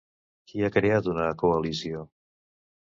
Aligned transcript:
Qui 0.51 0.63
ha 0.63 0.71
creat 0.79 1.11
una 1.13 1.29
coalició? 1.45 2.05